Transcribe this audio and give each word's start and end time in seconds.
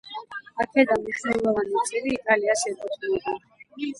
აქედან 0.63 1.03
მნიშვნელოვანი 1.03 1.83
წილი 1.89 2.13
იტალიას 2.15 2.65
ეკუთვნოდა. 2.71 3.37